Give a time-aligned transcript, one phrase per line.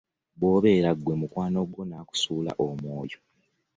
[0.37, 3.19] Bw’obeera ggwe mukwano gwo n’akusuula omwoyo.